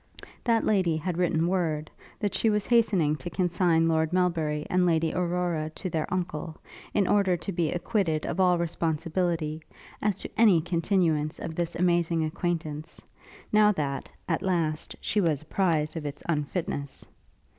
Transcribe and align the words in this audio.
That 0.45 0.63
lady 0.65 0.97
had 0.97 1.19
written 1.19 1.47
word, 1.47 1.91
that 2.19 2.33
she 2.33 2.49
was 2.49 2.65
hastening 2.65 3.15
to 3.17 3.29
consign 3.29 3.87
Lord 3.87 4.11
Melbury 4.11 4.65
and 4.67 4.83
Lady 4.83 5.13
Aurora 5.13 5.69
to 5.75 5.91
their 5.91 6.11
uncle; 6.11 6.57
in 6.91 7.07
order 7.07 7.37
to 7.37 7.51
be 7.51 7.71
acquitted 7.71 8.25
of 8.25 8.39
all 8.39 8.57
responsibility, 8.57 9.61
as 10.01 10.17
to 10.21 10.29
any 10.39 10.59
continuance 10.59 11.37
of 11.37 11.53
this 11.53 11.75
amazing 11.75 12.25
acquaintance, 12.25 13.03
now 13.53 13.71
that, 13.73 14.09
at 14.27 14.41
last, 14.41 14.95
she 15.01 15.21
was 15.21 15.43
apprized 15.43 15.95
of 15.95 16.07
its 16.07 16.23
unfitness. 16.27 17.05